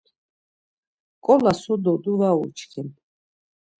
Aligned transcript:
Nǩola 1.15 1.53
so 1.61 1.73
dodu 1.83 2.13
var 2.19 2.35
uçkin. 2.45 2.89